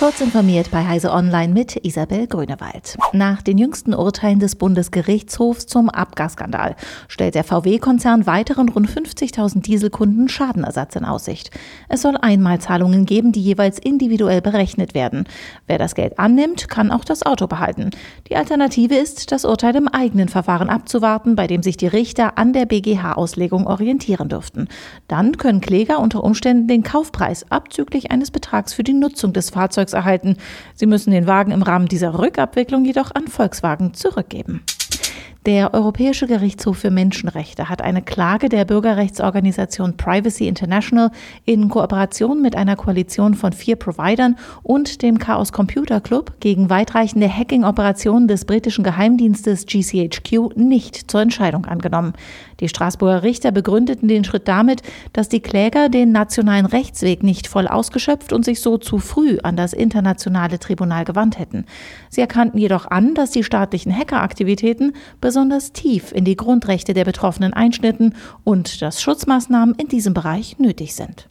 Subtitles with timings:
[0.00, 2.96] Kurz informiert bei Heise Online mit Isabel Grünewald.
[3.12, 6.74] Nach den jüngsten Urteilen des Bundesgerichtshofs zum Abgasskandal
[7.06, 11.50] stellt der VW-Konzern weiteren rund 50.000 Dieselkunden Schadenersatz in Aussicht.
[11.90, 15.24] Es soll Einmalzahlungen geben, die jeweils individuell berechnet werden.
[15.66, 17.90] Wer das Geld annimmt, kann auch das Auto behalten.
[18.30, 22.54] Die Alternative ist, das Urteil im eigenen Verfahren abzuwarten, bei dem sich die Richter an
[22.54, 24.68] der BGH-Auslegung orientieren dürften.
[25.08, 29.89] Dann können Kläger unter Umständen den Kaufpreis abzüglich eines Betrags für die Nutzung des Fahrzeugs
[29.92, 30.36] erhalten.
[30.74, 34.62] Sie müssen den Wagen im Rahmen dieser Rückabwicklung jedoch an Volkswagen zurückgeben.
[35.46, 41.10] Der Europäische Gerichtshof für Menschenrechte hat eine Klage der Bürgerrechtsorganisation Privacy International
[41.46, 47.34] in Kooperation mit einer Koalition von vier Providern und dem Chaos Computer Club gegen weitreichende
[47.34, 52.12] Hacking-Operationen des britischen Geheimdienstes GCHQ nicht zur Entscheidung angenommen.
[52.60, 54.82] Die Straßburger Richter begründeten den Schritt damit,
[55.14, 59.56] dass die Kläger den nationalen Rechtsweg nicht voll ausgeschöpft und sich so zu früh an
[59.56, 61.64] das internationale Tribunal gewandt hätten.
[62.10, 64.92] Sie erkannten jedoch an, dass die staatlichen Hackeraktivitäten
[65.30, 70.96] besonders tief in die Grundrechte der Betroffenen einschnitten und dass Schutzmaßnahmen in diesem Bereich nötig
[70.96, 71.28] sind.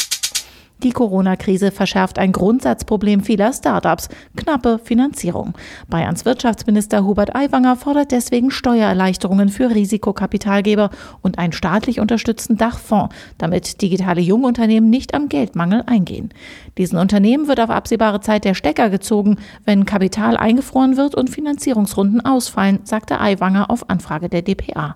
[0.81, 5.53] Die Corona-Krise verschärft ein Grundsatzproblem vieler Startups, knappe Finanzierung.
[5.89, 10.89] Bayerns Wirtschaftsminister Hubert Aiwanger fordert deswegen Steuererleichterungen für Risikokapitalgeber
[11.21, 16.29] und einen staatlich unterstützten Dachfonds, damit digitale Jungunternehmen nicht am Geldmangel eingehen.
[16.77, 19.35] Diesen Unternehmen wird auf absehbare Zeit der Stecker gezogen,
[19.65, 24.95] wenn Kapital eingefroren wird und Finanzierungsrunden ausfallen, sagte Aiwanger auf Anfrage der DPA.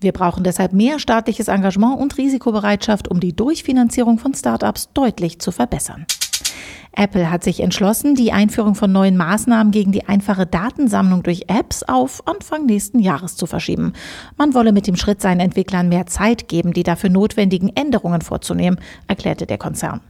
[0.00, 5.38] Wir brauchen deshalb mehr staatliches Engagement und Risikobereitschaft, um die Durchfinanzierung von Startups deutlich deutlich
[5.38, 6.06] zu verbessern.
[6.92, 11.82] Apple hat sich entschlossen, die Einführung von neuen Maßnahmen gegen die einfache Datensammlung durch Apps
[11.84, 13.92] auf Anfang nächsten Jahres zu verschieben.
[14.36, 18.80] Man wolle mit dem Schritt seinen Entwicklern mehr Zeit geben, die dafür notwendigen Änderungen vorzunehmen,
[19.06, 20.00] erklärte der Konzern.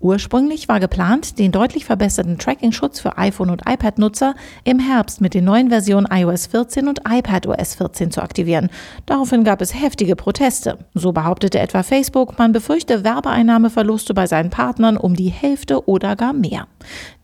[0.00, 5.44] Ursprünglich war geplant, den deutlich verbesserten Tracking-Schutz für iPhone- und iPad-Nutzer im Herbst mit den
[5.44, 8.70] neuen Versionen iOS 14 und iPadOS 14 zu aktivieren.
[9.06, 10.78] Daraufhin gab es heftige Proteste.
[10.94, 16.23] So behauptete etwa Facebook, man befürchte Werbeeinnahmeverluste bei seinen Partnern um die Hälfte oder gar
[16.24, 16.66] sogar mehr.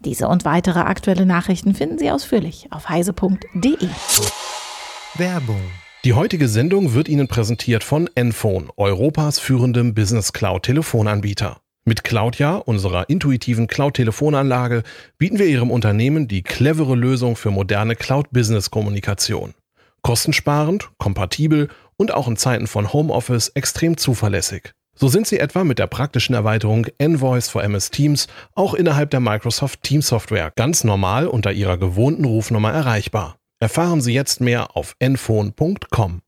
[0.00, 3.88] Diese und weitere aktuelle Nachrichten finden Sie ausführlich auf heise.de.
[5.16, 5.60] Werbung
[6.06, 11.60] die heutige Sendung wird Ihnen präsentiert von Enphone, Europas führendem Business Cloud Telefonanbieter.
[11.84, 14.82] Mit Cloudja, unserer intuitiven Cloud-Telefonanlage,
[15.18, 19.52] bieten wir Ihrem Unternehmen die clevere Lösung für moderne Cloud-Business-Kommunikation.
[20.00, 21.68] Kostensparend, kompatibel
[21.98, 24.72] und auch in Zeiten von Homeoffice extrem zuverlässig.
[25.00, 29.20] So sind sie etwa mit der praktischen Erweiterung Envoice for MS Teams auch innerhalb der
[29.20, 33.36] Microsoft Teams Software ganz normal unter ihrer gewohnten Rufnummer erreichbar.
[33.60, 36.20] Erfahren Sie jetzt mehr auf enphone.com.